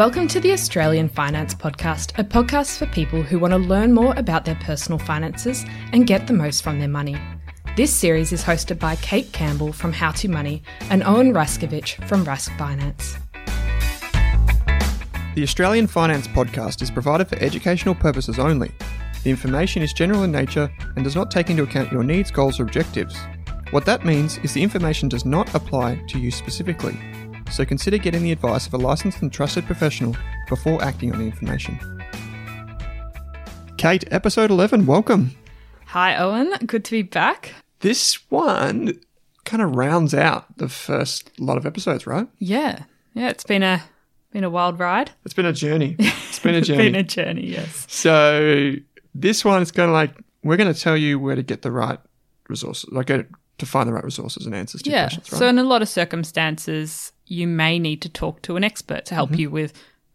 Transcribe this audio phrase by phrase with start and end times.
[0.00, 4.14] Welcome to the Australian Finance Podcast, a podcast for people who want to learn more
[4.16, 7.18] about their personal finances and get the most from their money.
[7.76, 12.24] This series is hosted by Kate Campbell from How to Money and Owen Raskovich from
[12.24, 13.18] Rask Finance.
[15.34, 18.70] The Australian Finance Podcast is provided for educational purposes only.
[19.22, 22.58] The information is general in nature and does not take into account your needs, goals,
[22.58, 23.18] or objectives.
[23.70, 26.98] What that means is the information does not apply to you specifically
[27.50, 30.16] so consider getting the advice of a licensed and trusted professional
[30.48, 31.78] before acting on the information.
[33.76, 35.30] Kate, episode 11, welcome.
[35.86, 36.52] Hi, Owen.
[36.66, 37.52] Good to be back.
[37.80, 38.98] This one
[39.44, 42.28] kind of rounds out the first lot of episodes, right?
[42.38, 42.84] Yeah.
[43.14, 43.82] Yeah, it's been a
[44.32, 45.10] been a wild ride.
[45.24, 45.96] It's been a journey.
[46.30, 46.84] It's been a journey.
[46.84, 47.86] It's been a journey, yes.
[47.90, 48.74] So
[49.14, 50.12] this one is kind of like
[50.44, 51.98] we're going to tell you where to get the right
[52.48, 53.10] resources, like
[53.60, 55.04] to find the right resources and answers to yeah.
[55.04, 55.32] questions.
[55.32, 55.38] Right?
[55.38, 59.14] So in a lot of circumstances, you may need to talk to an expert to
[59.14, 59.40] help mm-hmm.
[59.40, 59.72] you with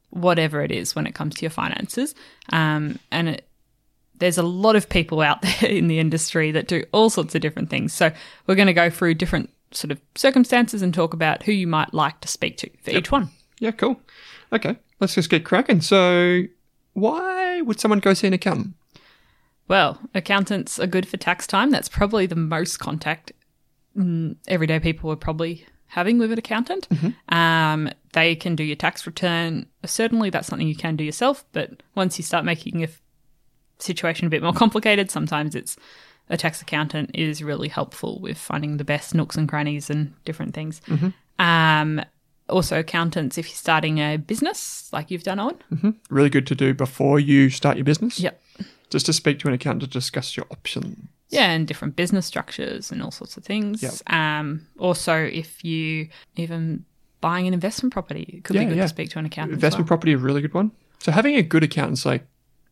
[0.09, 2.15] whatever it is when it comes to your finances.
[2.51, 3.47] Um, and it,
[4.17, 7.41] there's a lot of people out there in the industry that do all sorts of
[7.41, 7.93] different things.
[7.93, 8.11] So
[8.47, 11.93] we're going to go through different sort of circumstances and talk about who you might
[11.93, 12.99] like to speak to for yep.
[12.99, 13.29] each one.
[13.59, 13.99] Yeah, cool.
[14.53, 15.81] Okay, let's just get cracking.
[15.81, 16.43] So,
[16.93, 18.73] why would someone go see an accountant?
[19.67, 21.71] Well, accountants are good for tax time.
[21.71, 23.31] That's probably the most contact
[23.97, 26.87] mm, everyday people are probably having with an accountant.
[26.89, 27.35] Mm-hmm.
[27.35, 29.67] Um, they can do your tax return.
[29.85, 31.45] Certainly, that's something you can do yourself.
[31.51, 33.01] But once you start making a f-
[33.79, 35.77] situation a bit more complicated, sometimes it's
[36.29, 40.53] a tax accountant is really helpful with finding the best nooks and crannies and different
[40.53, 40.81] things.
[40.87, 41.43] Mm-hmm.
[41.43, 42.03] Um,
[42.49, 45.91] also, accountants, if you're starting a business like you've done on, mm-hmm.
[46.09, 48.19] really good to do before you start your business.
[48.19, 48.41] Yep.
[48.89, 51.07] Just to speak to an accountant to discuss your options.
[51.29, 53.81] Yeah, and different business structures and all sorts of things.
[53.81, 53.93] Yep.
[54.13, 56.85] Um, also, if you even
[57.19, 58.83] buying an investment property, it could yeah, be good yeah.
[58.83, 59.55] to speak to an accountant.
[59.55, 59.87] Investment well.
[59.87, 60.71] property, a really good one.
[60.99, 62.25] So having a good accountant's like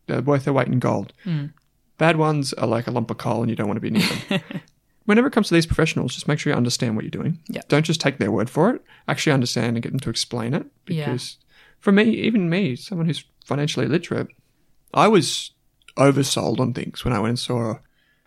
[0.06, 1.12] they're worth their weight in gold.
[1.24, 1.52] Mm.
[1.98, 4.06] Bad ones are like a lump of coal, and you don't want to be near
[4.28, 4.40] them.
[5.04, 7.38] Whenever it comes to these professionals, just make sure you understand what you're doing.
[7.48, 7.68] Yep.
[7.68, 8.82] Don't just take their word for it.
[9.06, 10.66] Actually understand and get them to explain it.
[10.86, 11.54] Because yeah.
[11.78, 14.28] for me, even me, someone who's financially literate,
[14.94, 15.50] I was
[15.96, 17.78] oversold on things when I went and saw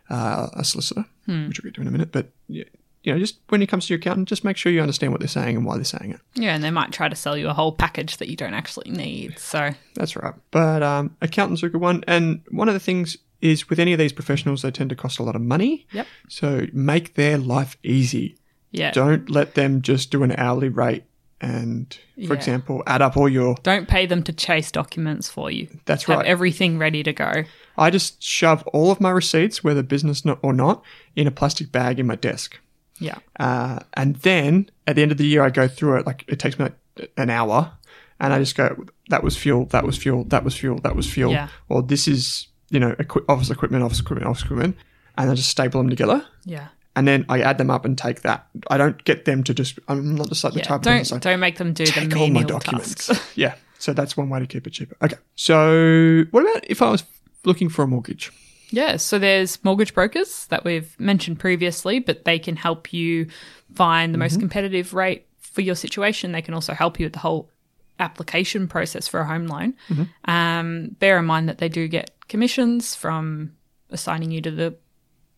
[0.09, 1.47] uh, a solicitor, hmm.
[1.47, 2.11] which we'll get to in a minute.
[2.11, 2.65] But yeah,
[3.03, 5.21] you know, just when it comes to your accountant, just make sure you understand what
[5.21, 6.19] they're saying and why they're saying it.
[6.35, 8.91] Yeah, and they might try to sell you a whole package that you don't actually
[8.91, 9.39] need.
[9.39, 10.33] So that's right.
[10.51, 13.93] But um, accountants are a good one, and one of the things is with any
[13.93, 15.85] of these professionals, they tend to cost a lot of money.
[15.91, 16.07] Yep.
[16.27, 18.37] So make their life easy.
[18.71, 18.91] Yeah.
[18.91, 21.03] Don't let them just do an hourly rate
[21.39, 22.33] and, for yeah.
[22.33, 23.55] example, add up all your.
[23.61, 25.67] Don't pay them to chase documents for you.
[25.85, 26.25] That's Have right.
[26.25, 27.43] everything ready to go.
[27.77, 30.83] I just shove all of my receipts, whether business or not,
[31.15, 32.59] in a plastic bag in my desk.
[32.99, 33.19] Yeah.
[33.39, 36.07] Uh, and then at the end of the year, I go through it.
[36.07, 37.73] Like it takes me like an hour,
[38.19, 39.65] and I just go, "That was fuel.
[39.65, 40.23] That was fuel.
[40.25, 40.79] That was fuel.
[40.79, 41.49] That was fuel." Yeah.
[41.69, 42.95] Or this is you know
[43.29, 44.77] office equipment, office equipment, office equipment,
[45.17, 46.25] and I just staple them together.
[46.45, 46.69] Yeah.
[46.97, 48.47] And then I add them up and take that.
[48.71, 49.77] I don't get them to just.
[49.87, 50.81] I'm not just like the yeah, type.
[50.81, 53.05] Don't like, don't make them do the menial all my documents.
[53.05, 53.31] Tasks.
[53.35, 53.53] yeah.
[53.77, 54.97] So that's one way to keep it cheaper.
[55.03, 55.15] Okay.
[55.35, 57.03] So what about if I was
[57.45, 58.31] looking for a mortgage?
[58.71, 63.27] Yeah, so there's mortgage brokers that we've mentioned previously, but they can help you
[63.75, 66.31] find the most competitive rate for your situation.
[66.31, 67.51] They can also help you with the whole
[67.99, 69.75] application process for a home loan.
[70.25, 73.53] Um, bear in mind that they do get commissions from
[73.89, 74.75] assigning you to the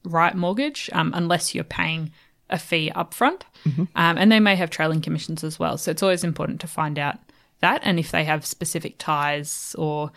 [0.04, 2.12] right mortgage, um, unless you're paying
[2.50, 3.42] a fee upfront.
[3.66, 5.78] Um, and they may have trailing commissions as well.
[5.78, 7.18] So it's always important to find out
[7.60, 10.12] that and if they have specific ties or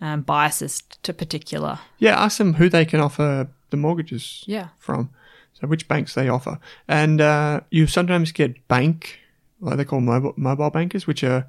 [0.00, 1.78] um, biases to particular.
[1.98, 4.68] Yeah, ask them who they can offer the mortgages Yeah.
[4.78, 5.10] from.
[5.54, 6.58] So which banks they offer.
[6.86, 9.18] And uh, you sometimes get bank,
[9.60, 11.46] like they call mobile, mobile bankers, which are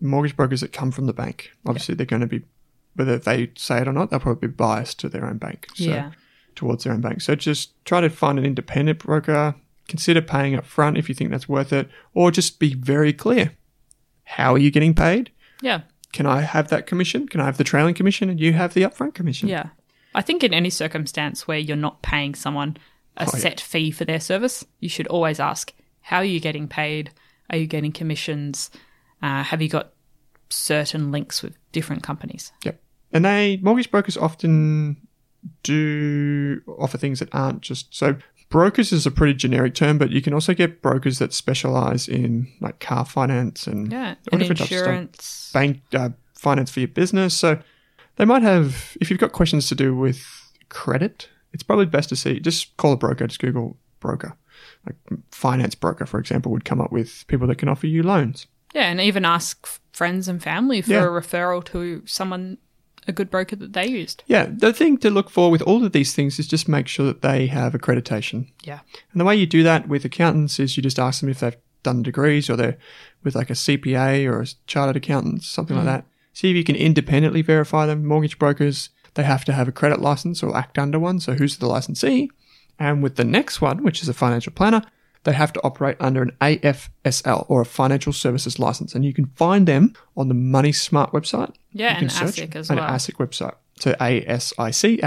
[0.00, 1.50] mortgage brokers that come from the bank.
[1.66, 2.42] Obviously, they're going to be,
[2.94, 5.66] whether they say it or not, they'll probably be biased to their own bank.
[5.74, 6.10] So, Yeah.
[6.56, 7.20] Towards their own bank.
[7.20, 9.54] So just try to find an independent broker.
[9.88, 13.52] Consider paying up front if you think that's worth it, or just be very clear.
[14.24, 15.30] How are you getting paid?
[15.62, 15.82] Yeah.
[16.12, 17.28] Can I have that commission?
[17.28, 19.48] Can I have the trailing commission and you have the upfront commission?
[19.48, 19.68] Yeah.
[20.14, 22.78] I think in any circumstance where you're not paying someone
[23.18, 23.38] a Oh, yeah.
[23.40, 27.10] set fee for their service, you should always ask, how are you getting paid?
[27.50, 28.70] Are you getting commissions?
[29.22, 29.92] Uh, have you got
[30.48, 32.50] certain links with different companies?
[32.64, 32.80] Yep.
[33.12, 34.96] And they mortgage brokers often
[35.62, 38.16] do offer things that aren't just so
[38.48, 42.46] brokers is a pretty generic term, but you can also get brokers that specialize in
[42.60, 44.14] like car finance and Yeah.
[44.32, 45.50] And insurance.
[45.52, 47.34] bank uh, finance for your business.
[47.34, 47.58] So
[48.16, 50.24] they might have if you've got questions to do with
[50.68, 54.36] credit, it's probably best to see just call a broker, just Google broker.
[54.86, 54.96] Like
[55.32, 58.46] finance broker, for example, would come up with people that can offer you loans.
[58.74, 58.90] Yeah.
[58.90, 61.04] And even ask friends and family for Yeah.
[61.04, 62.58] a referral to someone,
[63.06, 64.22] a good broker that they used.
[64.26, 67.06] Yeah, the thing to look for with all of these things is just make sure
[67.06, 68.48] that they have accreditation.
[68.64, 68.80] Yeah.
[69.12, 71.56] And the way you do that with accountants is you just ask them if they've
[71.82, 72.78] done degrees or they're
[73.22, 75.88] with like a CPA or a chartered accountant, something like mm.
[75.88, 76.06] that.
[76.32, 78.04] See if you can independently verify them.
[78.04, 81.20] Mortgage brokers, they have to have a credit license or act under one.
[81.20, 82.30] So who's the licensee?
[82.78, 84.82] And with the next one, which is a financial planner,
[85.26, 88.94] they have to operate under an AFSL or a financial services license.
[88.94, 91.52] And you can find them on the Money Smart website.
[91.72, 92.88] Yeah, You can and search ASIC as an well.
[92.88, 93.54] ASIC website.
[93.78, 95.00] So ASIC,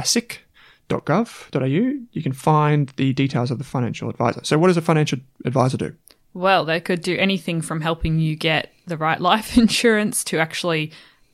[0.89, 1.65] asic.gov.au.
[2.11, 4.41] You can find the details of the financial advisor.
[4.43, 5.95] So what does a financial advisor do?
[6.33, 10.91] Well, they could do anything from helping you get the right life insurance to actually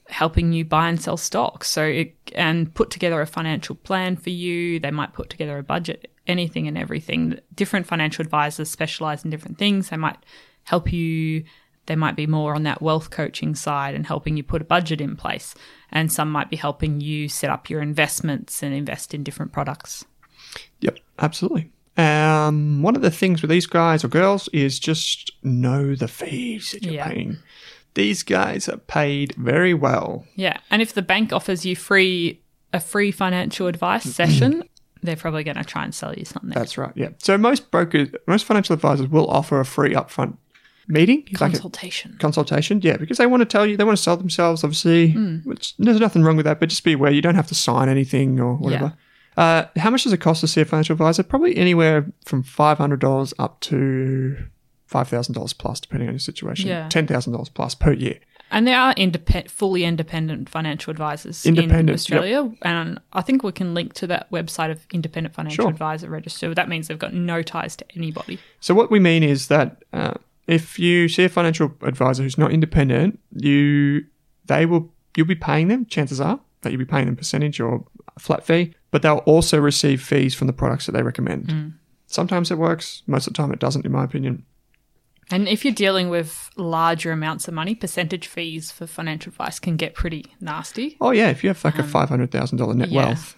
[0.08, 1.68] helping you buy and sell stocks.
[1.70, 4.80] So it, and put together a financial plan for you.
[4.80, 7.39] They might put together a budget, anything and everything.
[7.54, 9.89] Different financial advisors specialize in different things.
[9.89, 10.18] They might
[10.63, 11.44] help you.
[11.88, 15.00] They might be more on that wealth coaching side and helping you put a budget
[15.01, 15.54] in place.
[15.92, 20.04] And some might be helping you set up your investments and invest in different products.
[20.81, 21.72] Yep, absolutely.
[21.98, 26.71] Um, one of the things with these guys or girls is just know the fees
[26.71, 27.07] that you're Yeah.
[27.07, 27.38] paying.
[27.94, 30.25] These guys are paid very well.
[30.36, 32.42] Yeah, and if the bank offers you free
[32.74, 34.63] a free financial advice session,
[35.01, 36.50] they're probably going to try and sell you something.
[36.51, 36.92] That's right.
[36.95, 37.09] Yeah.
[37.19, 40.38] So most brokers, most financial advisors will offer a free upfront
[40.88, 42.15] meeting, like a Consultation.
[42.19, 42.80] consultation.
[42.81, 45.12] Yeah, because they want to tell you, they want to sell themselves, obviously,
[45.44, 47.89] which there's nothing wrong with that, but just be aware you don't have to sign
[47.89, 48.94] anything or whatever.
[49.38, 51.21] Uh, how much does it cost to see a financial advisor?
[51.24, 54.38] Probably anywhere from $500 up to
[54.89, 56.69] $5,000 plus, depending on your situation.
[56.69, 56.88] Yeah.
[56.89, 58.19] $10,000 plus per year.
[58.51, 58.94] And there are
[59.47, 61.95] fully independent financial advisors Independent, in yep.
[61.95, 65.69] Australia, and I think we can link to that website of Independent Financial Sure.
[65.69, 66.53] Advisor Register.
[66.53, 68.39] That means they've got no ties to anybody.
[68.59, 70.13] So what we mean is that uh,
[70.47, 74.06] if you see a financial advisor who's not independent, you
[74.45, 75.85] they will you'll be paying them.
[75.87, 77.85] Chances are that you'll be paying them percentage or
[78.19, 81.73] flat fee, but they'll also receive fees from the products that they recommend.
[82.07, 83.04] Sometimes it works.
[83.07, 84.45] Most of the time, it doesn't, in my opinion.
[85.32, 89.76] And if you're dealing with larger amounts of money, percentage fees for financial advice can
[89.76, 90.98] get pretty nasty.
[91.02, 93.06] Oh yeah, if you have like a five hundred thousand dollar net yeah.
[93.08, 93.36] wealth,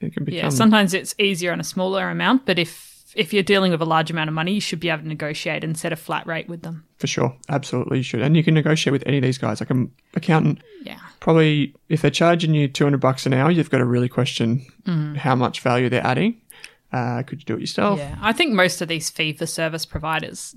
[0.00, 3.44] it can become Yeah, sometimes it's easier on a smaller amount, but if if you're
[3.44, 5.92] dealing with a large amount of money, you should be able to negotiate and set
[5.92, 6.84] a flat rate with them.
[6.98, 7.36] for sure.
[7.48, 9.60] Absolutely, you should, and you can negotiate with any of these guys.
[9.60, 10.98] Like an accountant, Yeah.
[11.20, 14.64] probably if they're charging you 200 bucks an hour you've got to really question
[15.16, 16.40] how much value they're adding
[16.92, 19.86] uh, could you do it yourself Yeah, I think most of these fee for service
[19.86, 20.54] providers,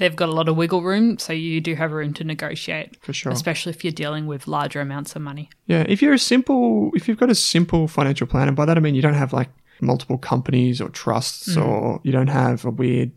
[0.00, 3.12] they've got a lot of wiggle room, so you do have room to negotiate, for
[3.12, 5.48] sure especially if you're dealing with larger amounts of money.
[5.66, 8.76] yeah if you're a simple if you've got a simple financial plan and by that
[8.76, 11.68] i mean you don't have like multiple companies or trusts mm-hmm.
[11.68, 13.12] or you don't have a weird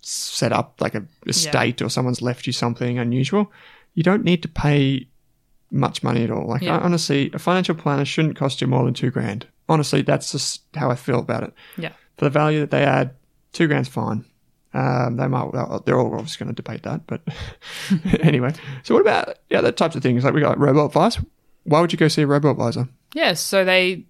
[0.00, 3.50] set up like a estate or someone's left you something unusual
[3.94, 5.06] you don't need to pay
[5.70, 6.78] much money at all like Yeah.
[6.78, 10.90] honestly a financial planner shouldn't cost you more than two grand honestly that's just how
[10.90, 11.92] i feel about it Yeah.
[12.16, 13.14] for the value that they add,
[13.52, 14.24] two grand's fine.
[14.74, 15.50] Um, they might
[15.84, 17.22] they're all obviously going to debate that, but
[18.20, 18.52] anyway.
[18.82, 20.24] So what about the other types of things?
[20.24, 21.18] Like we got robot advice.
[21.64, 22.88] Why would you go see a robot advisor?
[23.14, 24.06] Yeah, so they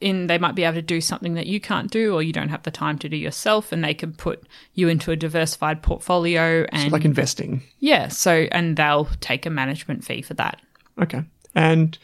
[0.00, 2.50] in they might be able to do something that you can't do or you don't
[2.50, 6.66] have the time to do yourself and they can put you into a diversified portfolio
[6.70, 7.62] and like investing.
[7.78, 10.60] yeah so and they'll take a management fee for that
[11.00, 11.22] Okay.
[11.54, 11.96] And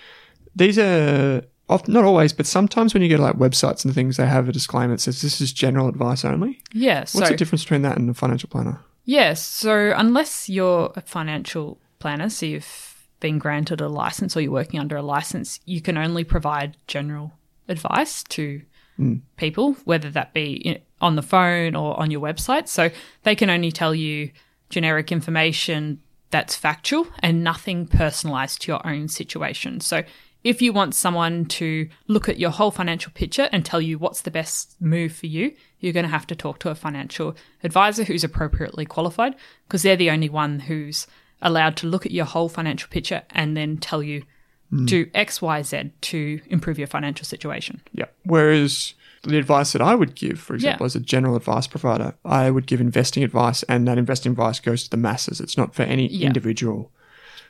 [0.56, 4.16] these are often, not always, but sometimes when you go to like websites and things,
[4.16, 6.60] they have a disclaimer that says this is general advice only.
[6.72, 8.80] yeah What's so the difference between that and a financial planner?
[9.04, 9.44] Yes.
[9.44, 14.80] So unless you're a financial planner, so you've been granted a license or you're working
[14.80, 17.32] under a license, you can only provide general
[17.68, 18.62] advice to
[18.96, 19.16] hmm.
[19.36, 22.68] people, whether that be on the phone or on your website.
[22.68, 22.90] So
[23.22, 24.30] they can only tell you
[24.68, 26.00] generic information
[26.30, 29.80] that's factual and nothing personalized to your own situation.
[29.80, 30.02] So
[30.44, 34.22] if you want someone to look at your whole financial picture and tell you what's
[34.22, 38.04] the best move for you, you're going to have to talk to a financial advisor
[38.04, 39.34] who's appropriately qualified
[39.66, 41.06] because they're the only one who's
[41.40, 44.24] allowed to look at your whole financial picture and then tell you
[44.70, 44.84] hmm.
[44.86, 47.80] do X, Y, Z to improve your financial situation.
[47.92, 48.06] Yeah.
[48.24, 50.86] Whereas the advice that I would give, for example, Yeah.
[50.86, 54.84] as a general advice provider, I would give investing advice, and that investing advice goes
[54.84, 55.40] to the masses.
[55.40, 56.26] It's not for any Yeah.
[56.26, 56.90] individual.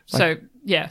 [0.06, 0.88] so, yeah,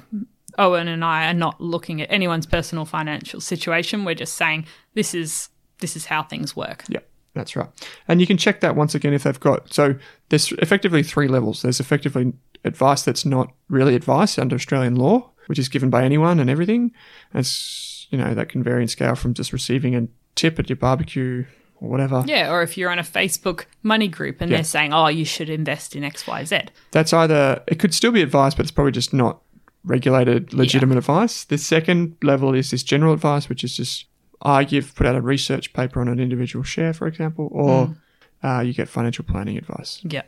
[0.58, 4.05] Owen and I are not looking at anyone's personal financial situation.
[4.05, 6.84] We're just saying this is this is how things work.
[6.89, 7.00] Yeah,
[7.34, 7.70] that's right.
[8.08, 9.74] And you can check that once again if they've got.
[9.74, 9.96] So
[10.29, 11.62] there's effectively three levels.
[11.62, 16.39] There's effectively advice that's not really advice under Australian law, which is given by anyone
[16.39, 16.91] and everything.
[17.34, 20.75] It's you know that can vary in scale from just receiving a tip at your
[20.77, 21.46] barbecue
[21.79, 22.24] or whatever.
[22.27, 24.58] Yeah, or if you're on a Facebook money group and Yeah.
[24.58, 26.60] they're saying, "Oh, you should invest in X, Y, Z."
[26.91, 29.41] That's either it could still be advice, but it's probably just not
[29.83, 31.43] regulated, legitimate advice.
[31.45, 34.05] The second level is this general advice, which is just
[34.41, 37.95] I give put out a research paper on an individual share, for example, or
[38.43, 40.01] uh, you get financial planning advice.
[40.03, 40.23] Yeah.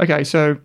[0.00, 0.58] Okay, so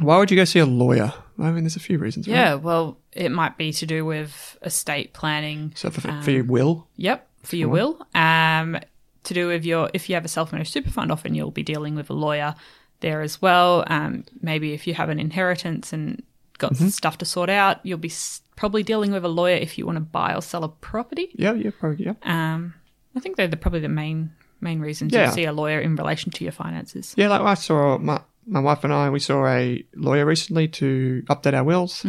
[0.00, 1.12] why would you go see a lawyer?
[1.38, 2.26] I mean, there's a few reasons.
[2.26, 2.34] right?
[2.34, 5.72] Yeah, well, it might be to do with estate planning.
[5.74, 8.06] So for, for your will, Yep, for your will.
[8.14, 8.78] Um,
[9.24, 11.94] to do with your if you have a self-managed super fund, often you'll be dealing
[11.94, 12.54] with a lawyer
[13.00, 13.84] there as well.
[13.86, 16.22] Um, maybe if you have an inheritance and
[16.58, 18.12] got stuff to sort out, you'll be
[18.56, 21.28] probably dealing with a lawyer if you want to buy or sell a property.
[21.34, 22.74] yeah, yeah, probably, yeah, Um,
[23.16, 25.26] I think they're the, probably the main main reasons Yeah.
[25.28, 27.14] you see a lawyer in relation to your finances.
[27.16, 27.28] yeah.
[27.28, 31.54] Like I saw my my wife and I, we saw a lawyer recently to update
[31.54, 32.04] our wills.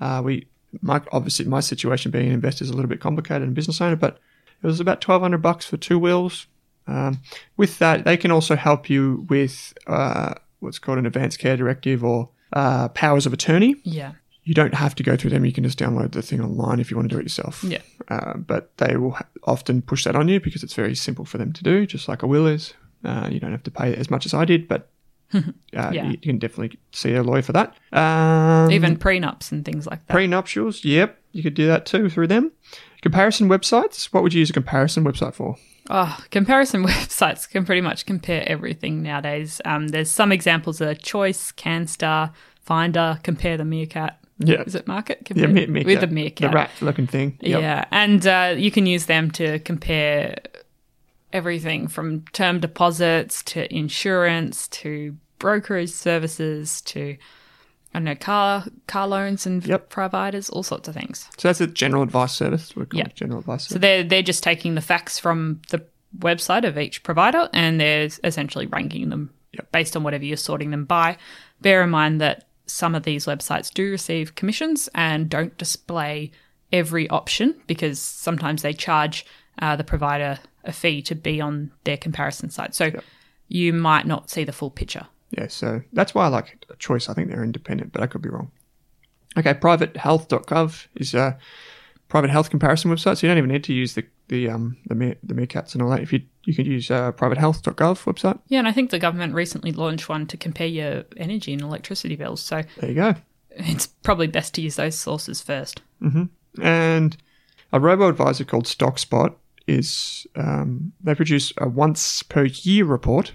[0.00, 0.46] Uh, we,
[0.82, 3.80] my obviously my situation being an investor is a little bit complicated and a business
[3.80, 4.18] owner, but
[4.62, 6.46] it was about twelve hundred bucks for two wills.
[6.86, 7.20] Um,
[7.56, 12.04] with that, they can also help you with uh, what's called an advanced care directive
[12.04, 13.76] or uh, powers of attorney.
[13.84, 14.12] Yeah,
[14.44, 15.44] You don't have to go through them.
[15.44, 17.62] You can just download the thing online if you want to do it yourself.
[17.64, 21.24] yeah, Uh, but they will ha- often push that on you because it's very simple
[21.24, 22.74] for them to do, just like a will is.
[23.04, 24.88] Uh, you don't have to pay as much as I did, but
[25.34, 25.40] uh,
[25.72, 25.92] Yeah.
[26.06, 27.74] you, you can definitely see a lawyer for that.
[27.92, 30.14] Um, even prenups and things like that.
[30.16, 32.52] prenuptials, yep, you could do that too through them.
[33.02, 34.06] Comparison websites.
[34.12, 35.56] What would you use a comparison website for?
[35.90, 39.60] Oh, comparison websites can pretty much compare everything nowadays.
[39.64, 44.18] Um, there's some examples of Choice, CanStar, Finder, Compare the Meerkat.
[44.38, 45.18] Yeah, Is it Market?
[45.20, 45.86] yeah, Compare, me- meerkat.
[45.86, 46.50] With the Meerkat.
[46.50, 47.38] the rat-looking thing.
[47.40, 47.60] Yep.
[47.60, 50.36] Yeah, and uh, you can use them to compare
[51.32, 57.16] everything from term deposits to insurance to brokerage services to
[57.94, 59.88] I don't know car car loans and Yep.
[59.88, 61.28] providers, all sorts of things.
[61.38, 62.74] So that's a general advice service.
[62.74, 63.06] We Yeah.
[63.14, 63.64] general advice.
[63.68, 63.80] So Service.
[63.82, 65.84] they're they're just taking the facts from the
[66.18, 69.72] website of each provider and they're essentially ranking them Yep.
[69.72, 71.16] based on whatever you're sorting them by.
[71.60, 76.32] Bear in mind that some of these websites do receive commissions and don't display
[76.72, 79.24] every option because sometimes they charge
[79.60, 82.74] uh, the provider a fee to be on their comparison site.
[82.74, 82.90] So
[83.46, 85.06] you might not see the full picture.
[85.36, 87.08] Yeah, so that's why I like a choice.
[87.08, 88.50] I think they're independent, but I could be wrong.
[89.36, 91.36] Okay, privatehealth.gov is a
[92.08, 94.94] private health comparison website, so you don't even need to use the the um the
[94.94, 96.00] me- the meerkats and all that.
[96.00, 98.38] If you you can use uh, privatehealth.gov website.
[98.48, 102.16] Yeah, and I think the government recently launched one to compare your energy and electricity
[102.16, 102.40] bills.
[102.42, 103.14] So There you go.
[103.50, 105.80] it's probably best to use those sources first.
[106.62, 107.16] And
[107.72, 109.34] a robo advisor called StockSpot
[109.66, 113.32] is um, they produce a once per year report,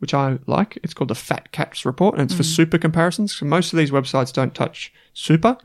[0.00, 0.78] which I like.
[0.82, 3.34] It's called the Fat Cats report, and it's for super comparisons.
[3.36, 5.56] So most of these websites don't touch super;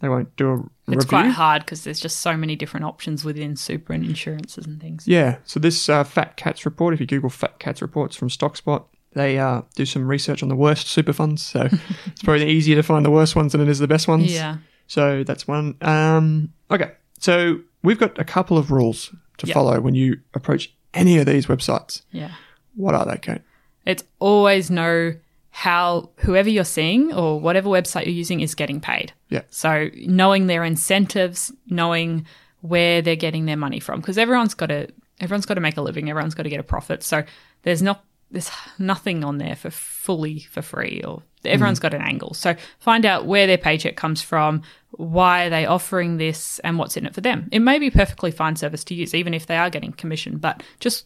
[0.00, 0.98] they won't do a It's review.
[0.98, 4.80] It's quite hard because there's just so many different options within super and insurances and
[4.80, 5.06] things.
[5.06, 5.36] Yeah.
[5.44, 9.38] So this uh, Fat Cats report, if you Google Fat Cats reports from StockSpot, they
[9.38, 11.42] uh, do some research on the worst super funds.
[11.42, 11.68] So
[12.06, 14.32] it's probably easier to find the worst ones than it is the best ones.
[14.32, 14.56] Yeah.
[14.86, 15.76] So that's one.
[15.80, 16.92] Um, okay.
[17.18, 19.54] So we've got a couple of rules to Yeah.
[19.54, 22.02] follow when you approach any of these websites.
[22.12, 22.32] Yeah.
[22.76, 23.40] What are they, Kate?
[23.84, 25.14] It's always know
[25.50, 29.12] how whoever you're seeing or whatever website you're using is getting paid.
[29.28, 29.42] Yeah.
[29.50, 32.26] So knowing their incentives, knowing
[32.64, 34.88] where they're getting their money from because everyone's got to
[35.20, 37.22] everyone's got to make a living everyone's got to get a profit so
[37.62, 41.82] there's not there's nothing on there for fully for free or everyone's mm-hmm.
[41.82, 44.62] got an angle so find out where their paycheck comes from
[44.92, 48.30] why are they offering this and what's in it for them it may be perfectly
[48.30, 51.04] fine service to use even if they are getting commission but just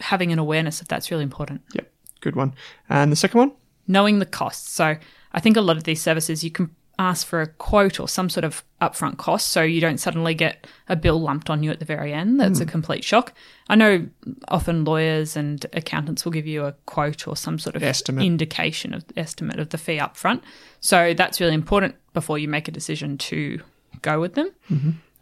[0.00, 1.90] having an awareness of that's really important Yep.
[2.20, 2.54] Good one.
[2.88, 3.52] And the second one?
[3.88, 4.70] knowing the costs.
[4.70, 4.96] So
[5.32, 6.70] I think a lot of these services you can
[7.00, 10.66] ask for a quote or some sort of upfront cost so you don't suddenly get
[10.88, 12.40] a bill lumped on you at the very end.
[12.40, 13.32] That's a complete shock.
[13.68, 14.08] I know
[14.48, 18.24] often lawyers and accountants will give you a quote or some sort of Estimate.
[18.24, 20.42] indication of estimate of the fee upfront.
[20.80, 23.60] So that's really important before you make a decision to
[24.02, 24.52] go with them.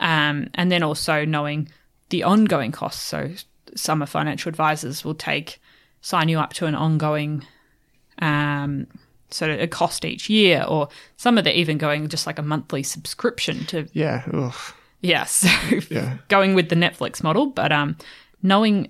[0.01, 1.69] Um, and then also knowing
[2.09, 3.05] the ongoing costs.
[3.05, 3.33] So
[3.75, 5.61] some of financial advisors will take
[6.07, 7.45] sign you up to an ongoing
[8.23, 8.87] um,
[9.31, 12.43] sort of a cost each year, or some of the even going just like a
[12.43, 14.23] monthly subscription to Yeah.
[14.33, 14.55] Ugh.
[15.01, 15.49] yeah, so
[15.91, 16.19] Yeah.
[16.29, 17.97] going with the Netflix model, but um,
[18.41, 18.89] knowing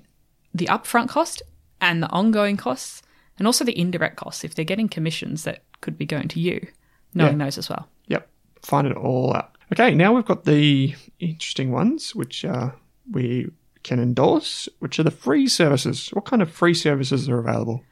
[0.55, 1.41] the upfront cost
[1.81, 3.03] and the ongoing costs,
[3.39, 6.67] and also the indirect costs if they're getting commissions that could be going to you,
[7.15, 7.89] knowing those as well.
[8.09, 8.29] Yep.
[8.63, 9.53] Find it all out.
[9.73, 12.71] Okay, now we've got the interesting ones, which uh,
[13.11, 13.51] we
[13.87, 16.09] can endorse, which are the free services.
[16.09, 17.85] What kind of free services are available?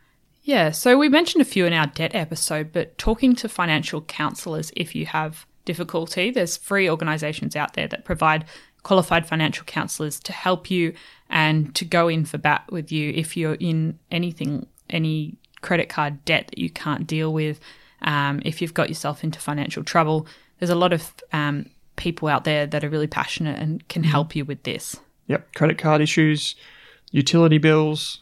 [0.42, 4.72] Yeah, so we mentioned a few in our debt episode, but talking to financial counselors
[4.76, 8.44] if you have difficulty, there's free organizations out there that provide
[8.82, 10.92] qualified financial counselors to help you
[11.30, 16.22] and to go in for bat with you if you're in anything, any credit card
[16.26, 17.58] debt that you can't deal with,
[18.02, 20.26] um, if you've got yourself into financial trouble.
[20.58, 24.36] There's a lot of um, people out there that are really passionate and can help
[24.36, 25.00] you with this.
[25.28, 25.54] Yep.
[25.54, 26.54] Credit card issues,
[27.10, 28.20] utility bills,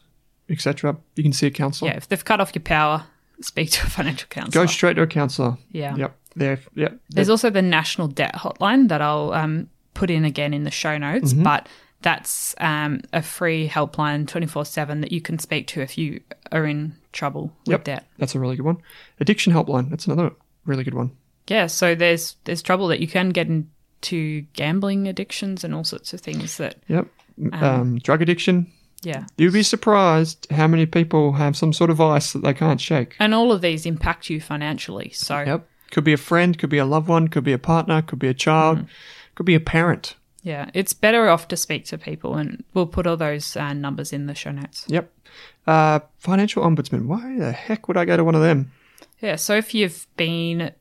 [0.49, 0.97] etc.
[1.17, 1.91] You can see a counselor.
[1.91, 3.05] Yeah, if they've cut off your power,
[3.41, 4.65] speak to a financial counselor.
[4.65, 5.57] Go straight to a counselor.
[5.71, 5.97] Yeah.
[5.97, 6.17] Yep.
[6.37, 6.59] There.
[6.75, 6.99] Yep.
[7.11, 10.97] There's also the National Debt Hotline that I'll um, put in again in the show
[10.97, 11.43] notes, Mm-hmm.
[11.43, 11.69] but
[12.01, 16.65] that's um, a free helpline 24 7 that you can speak to if you are
[16.67, 17.85] in trouble with Yep.
[17.85, 18.07] debt.
[18.19, 18.79] That's a really good one.
[19.21, 19.91] Addiction helpline.
[19.91, 20.33] That's another
[20.65, 21.13] really good one.
[21.49, 23.49] Yeah, so there's there's trouble that you can get
[24.03, 27.07] into gambling addictions and all sorts of things that, Yep.
[27.53, 28.67] Um, drug addiction.
[29.03, 29.25] yeah.
[29.39, 33.15] You'd be surprised how many people have some sort of vice that they can't shake.
[33.19, 35.11] And all of these impact you financially.
[35.15, 35.69] So, Yep.
[35.93, 38.29] Could be a friend, could be a loved one, could be a partner, could be
[38.29, 38.87] a child, Mm.
[39.35, 40.17] could be a parent.
[40.43, 44.13] yeah, it's better off to speak to people, and we'll put all those uh, numbers
[44.13, 44.85] in the show notes.
[44.89, 45.13] Yep.
[45.67, 47.07] Uh, financial ombudsman.
[47.07, 48.73] Why the heck would I go to one of them?
[49.21, 50.73] Yeah, so if you've been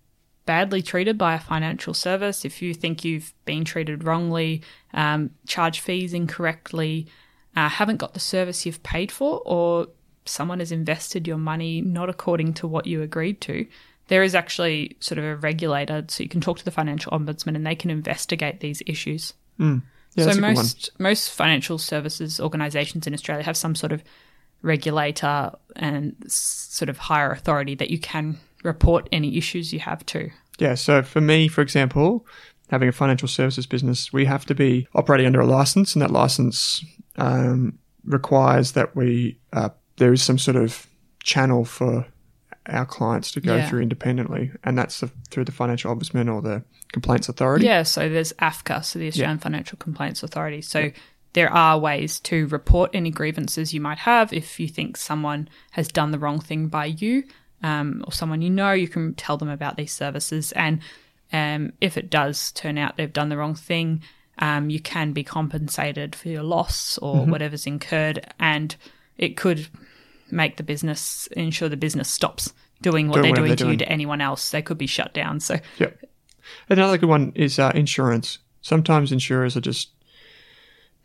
[0.45, 4.61] badly treated by a financial service, if you think you've been treated wrongly,
[4.93, 7.07] um, charged fees incorrectly,
[7.55, 9.87] uh, haven't got the service you've paid for, or
[10.25, 13.65] someone has invested your money not according to what you agreed to,
[14.07, 17.55] there is actually sort of a regulator, so you can talk to the financial ombudsman
[17.55, 19.33] and they can investigate these issues.
[20.15, 20.53] Yeah, so a good one.
[20.55, 24.03] most most financial services organisations in Australia have some sort of
[24.61, 30.29] regulator and sort of higher authority that you can report any issues you have to.
[30.59, 32.25] Yeah, so for me, for example,
[32.69, 36.11] having a financial services business, we have to be operating under a license, and that
[36.11, 36.83] license
[37.17, 40.87] um, requires that we uh, there is some sort of
[41.23, 42.05] channel for
[42.67, 43.69] our clients to go Yeah.
[43.69, 47.65] through independently, and that's the, through the financial ombudsman or the complaints authority.
[47.65, 50.61] Yeah, so there's AFCA, so the Australian Financial Complaints Authority.
[50.61, 50.91] So
[51.33, 55.87] there are ways to report any grievances you might have if you think someone has
[55.87, 57.23] done the wrong thing by you
[57.63, 58.71] um, or someone you know.
[58.71, 60.79] You can tell them about these services, and
[61.33, 64.01] um, if it does turn out they've done the wrong thing,
[64.39, 68.75] um, you can be compensated for your loss or whatever's incurred, and
[69.17, 69.67] it could
[70.31, 73.71] make the business ensure the business stops doing what Doing they're doing they're to doing.
[73.73, 74.49] you to anyone else.
[74.51, 75.39] They could be shut down.
[75.39, 76.03] So Yep.
[76.69, 78.39] Another good one is uh, insurance.
[78.61, 79.91] Sometimes insurers are just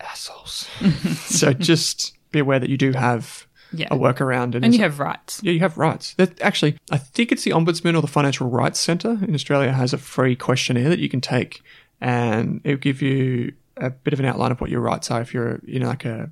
[0.00, 0.66] assholes.
[1.26, 3.46] so just be aware that you do have
[3.78, 5.40] yeah, a workaround, and, and you have rights.
[5.42, 6.14] yeah, you have rights.
[6.14, 9.92] That actually, I think it's the Ombudsman or the Financial Rights Centre in Australia has
[9.92, 11.62] a free questionnaire that you can take,
[12.00, 15.34] and it'll give you a bit of an outline of what your rights are if
[15.34, 16.30] you're you know like a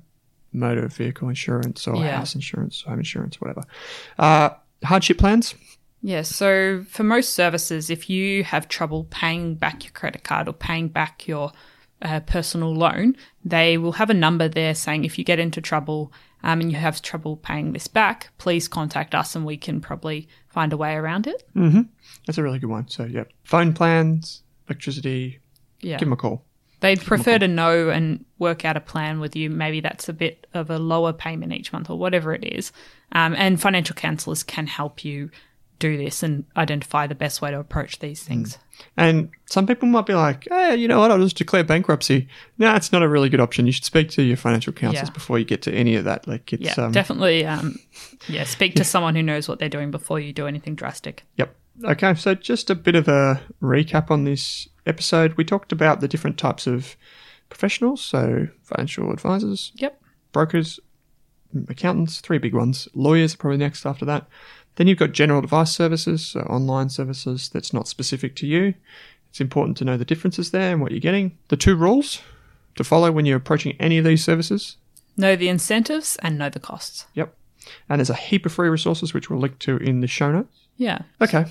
[0.51, 2.17] motor vehicle insurance or Yeah.
[2.17, 3.63] house insurance, home insurance, whatever.
[4.17, 4.49] Uh,
[4.83, 5.53] hardship plans.
[6.01, 10.53] Yeah, so for most services, if you have trouble paying back your credit card or
[10.53, 11.51] paying back your
[12.05, 16.13] uh, personal loan, they will have a number there saying if you get into trouble
[16.43, 20.27] um, and you have trouble paying this back, please contact us and we can probably
[20.47, 21.43] find a way around it.
[22.27, 22.87] That's a really good one.
[22.87, 25.39] So yeah, phone plans, electricity.
[25.81, 25.97] Yeah.
[25.97, 26.45] Give them a call.
[26.81, 29.49] They'd prefer to know and work out a plan with you.
[29.49, 32.71] Maybe that's a bit of a lower payment each month or whatever it is.
[33.11, 35.31] Um, and financial counselors can help you
[35.79, 38.57] do this and identify the best way to approach these things.
[38.97, 41.11] And some people might be like, hey, you know what?
[41.11, 42.27] I'll just declare bankruptcy.
[42.57, 43.65] No, it's not a really good option.
[43.65, 45.13] You should speak to your financial counselors Yeah.
[45.13, 46.27] before you get to any of that.
[46.27, 47.45] Like it's, Yeah, um, definitely.
[47.45, 47.77] Um,
[48.27, 51.23] yeah, speak to someone who knows what they're doing before you do anything drastic.
[51.37, 51.55] Yep.
[51.83, 55.33] Okay, so just a bit of a recap on this episode.
[55.33, 56.95] We talked about the different types of
[57.49, 60.01] professionals, so financial advisors, Yep.
[60.31, 60.79] brokers,
[61.67, 62.87] accountants, three big ones.
[62.93, 64.27] Lawyers are probably next after that.
[64.75, 68.73] Then you've got general advice services, so online services that's not specific to you.
[69.29, 71.37] It's important to know the differences there and what you're getting.
[71.47, 72.21] The two rules
[72.75, 74.77] to follow when you're approaching any of these services.
[75.17, 77.05] Know the incentives and know the costs.
[77.13, 77.33] Yep.
[77.89, 80.57] And there's a heap of free resources which we'll link to in the show notes.
[80.77, 80.99] Yeah.
[81.21, 81.45] Okay.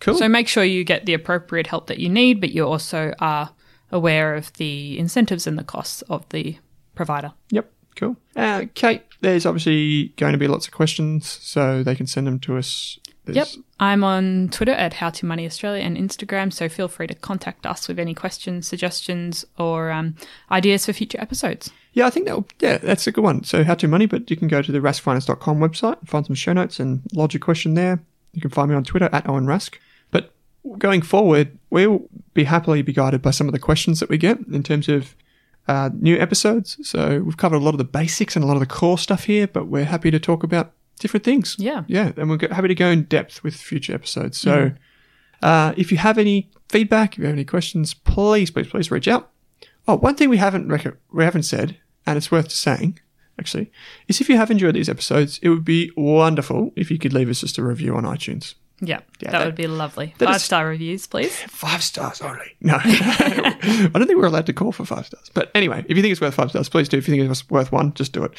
[0.00, 0.14] Cool.
[0.14, 3.50] So make sure you get the appropriate help that you need, but you also are
[3.90, 6.58] aware of the incentives and the costs of the
[6.94, 7.32] provider.
[7.50, 8.16] Yep, cool.
[8.36, 12.38] Uh, Kate, there's obviously going to be lots of questions, so they can send them
[12.40, 12.98] to us.
[13.24, 13.64] There's- Yep.
[13.80, 17.66] I'm on Twitter at How to Money Australia and Instagram, so feel free to contact
[17.66, 20.14] us with any questions, suggestions, or um,
[20.50, 21.70] ideas for future episodes.
[21.92, 23.42] Yeah, I think that yeah, that's a good one.
[23.42, 26.36] So how to money, but you can go to the raskfinance.com website and find some
[26.36, 28.00] show notes and lodge a question there.
[28.32, 29.74] You can find me on Twitter at Owen Rask.
[30.10, 30.32] But
[30.78, 34.38] going forward, we'll be happily be guided by some of the questions that we get
[34.52, 35.14] in terms of
[35.68, 36.78] uh, new episodes.
[36.88, 39.24] So we've covered a lot of the basics and a lot of the core stuff
[39.24, 41.56] here, but we're happy to talk about different things.
[41.58, 41.84] Yeah.
[41.86, 44.38] Yeah, and we're happy to go in depth with future episodes.
[44.38, 44.72] So
[45.42, 49.08] uh, if you have any feedback, if you have any questions, please, please, please reach
[49.08, 49.30] out.
[49.88, 51.76] Oh, one thing we haven't rec- we haven't said,
[52.06, 52.98] and it's worth saying,
[53.38, 53.70] actually,
[54.08, 57.28] is if you have enjoyed these episodes, it would be wonderful if you could leave
[57.28, 58.54] us just a review on iTunes.
[58.80, 60.14] Yeah, Yeah, that, that- would be lovely.
[60.18, 61.34] Five is- star reviews, please.
[61.48, 62.54] Five stars only.
[62.60, 65.30] No, I don't think we're allowed to call for five stars.
[65.32, 66.98] But anyway, if you think it's worth five stars, please do.
[66.98, 68.32] If you think it's worth one, just do it.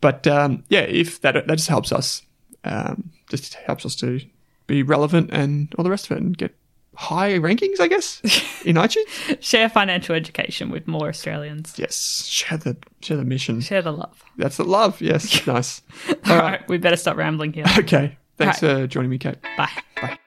[0.00, 2.22] But um, yeah, if that that just helps us,
[2.64, 4.20] um, just helps us to
[4.66, 6.54] be relevant and all the rest of it, and get
[6.94, 8.20] high rankings, I guess,
[8.64, 9.42] in iTunes.
[9.42, 11.74] Share financial education with more Australians.
[11.78, 13.60] Yes, share the share the mission.
[13.60, 14.22] Share the love.
[14.38, 15.00] That's the love.
[15.02, 15.82] Yes, nice.
[16.26, 17.64] All right, we better stop rambling here.
[17.78, 19.40] Okay, thanks All for joining me, Kate.
[19.56, 19.70] Bye.
[20.00, 20.18] Bye.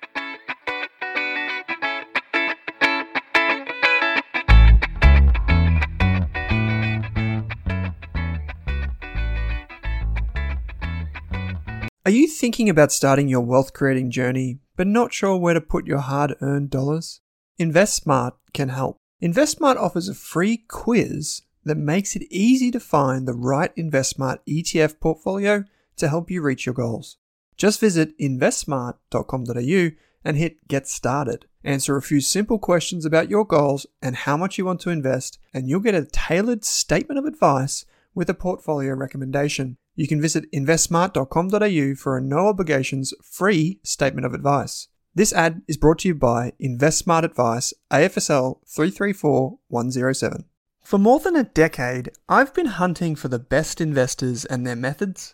[12.05, 15.87] Are you thinking about starting your wealth creating journey, but not sure where to put
[15.87, 17.21] your hard earned dollars?
[17.59, 18.99] InvestSmart can help.
[19.23, 24.99] InvestSmart offers a free quiz that makes it easy to find the right InvestSmart ETF
[24.99, 25.63] portfolio
[25.97, 27.17] to help you reach your goals.
[27.57, 31.45] Just visit investsmart.com.au and hit get started.
[31.63, 35.39] Answer a few simple questions about your goals and how much you want to invest,
[35.53, 39.77] and you'll get a tailored statement of advice with a portfolio recommendation.
[39.95, 44.89] You can visit investsmart.com.au for a no obligations free statement of advice.
[45.13, 50.43] This ad is brought to you by InvestSmart Advice AFSL 334107.
[50.83, 55.33] For more than a decade, I've been hunting for the best investors and their methods,